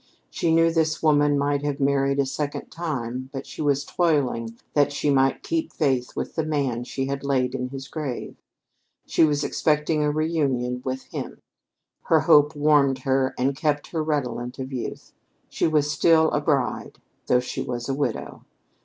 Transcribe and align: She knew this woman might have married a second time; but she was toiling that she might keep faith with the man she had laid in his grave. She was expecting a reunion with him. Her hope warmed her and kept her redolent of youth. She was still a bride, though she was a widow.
She 0.31 0.51
knew 0.51 0.71
this 0.73 1.03
woman 1.03 1.37
might 1.37 1.61
have 1.63 1.79
married 1.79 2.17
a 2.17 2.25
second 2.25 2.71
time; 2.71 3.29
but 3.31 3.45
she 3.45 3.61
was 3.61 3.85
toiling 3.85 4.57
that 4.73 4.91
she 4.91 5.11
might 5.11 5.43
keep 5.43 5.71
faith 5.71 6.15
with 6.15 6.33
the 6.33 6.43
man 6.43 6.85
she 6.85 7.05
had 7.05 7.23
laid 7.23 7.53
in 7.53 7.67
his 7.69 7.87
grave. 7.87 8.35
She 9.05 9.23
was 9.23 9.43
expecting 9.43 10.01
a 10.01 10.09
reunion 10.09 10.81
with 10.83 11.03
him. 11.03 11.37
Her 12.05 12.21
hope 12.21 12.55
warmed 12.55 12.97
her 13.03 13.35
and 13.37 13.55
kept 13.55 13.91
her 13.91 14.01
redolent 14.03 14.57
of 14.57 14.73
youth. 14.73 15.13
She 15.49 15.67
was 15.67 15.91
still 15.91 16.31
a 16.31 16.41
bride, 16.41 16.97
though 17.27 17.39
she 17.39 17.61
was 17.61 17.87
a 17.87 17.93
widow. 17.93 18.43